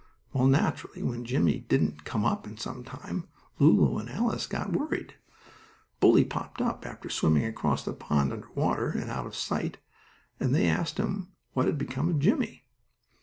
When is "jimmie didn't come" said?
1.25-2.25